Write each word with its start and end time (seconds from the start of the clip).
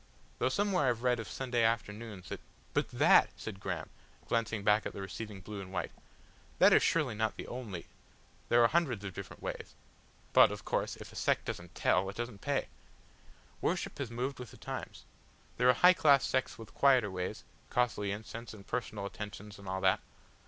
Though 0.39 0.49
somewhere 0.49 0.87
I've 0.89 1.03
read 1.03 1.19
of 1.19 1.27
Sunday 1.29 1.63
afternoons 1.63 2.29
that" 2.29 2.39
"But 2.73 2.89
that," 2.89 3.29
said 3.37 3.59
Graham, 3.59 3.91
glancing 4.27 4.63
back 4.63 4.87
at 4.87 4.93
the 4.93 5.01
receding 5.03 5.41
blue 5.41 5.61
and 5.61 5.71
white. 5.71 5.91
"That 6.57 6.73
is 6.73 6.81
surely 6.81 7.13
not 7.13 7.37
the 7.37 7.45
only" 7.47 7.85
"There 8.49 8.63
are 8.63 8.67
hundreds 8.67 9.05
of 9.05 9.13
different 9.13 9.43
ways. 9.43 9.75
But, 10.33 10.51
of 10.51 10.65
course, 10.65 10.95
if 10.95 11.11
a 11.11 11.15
sect 11.15 11.45
doesn't 11.45 11.75
tell 11.75 12.09
it 12.09 12.15
doesn't 12.15 12.41
pay. 12.41 12.69
Worship 13.61 13.99
has 13.99 14.09
moved 14.09 14.39
with 14.39 14.49
the 14.49 14.57
times. 14.57 15.03
There 15.57 15.69
are 15.69 15.73
high 15.73 15.93
class 15.93 16.25
sects 16.25 16.57
with 16.57 16.73
quieter 16.73 17.11
ways 17.11 17.43
costly 17.69 18.09
incense 18.11 18.55
and 18.55 18.65
personal 18.65 19.05
attentions 19.05 19.59
and 19.59 19.69
all 19.69 19.81
that. 19.81 19.99